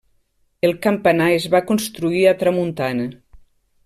El 0.69 0.73
campanar 0.85 1.27
es 1.35 1.45
va 1.57 1.61
construir 1.73 2.23
a 2.31 2.35
tramuntana. 2.43 3.07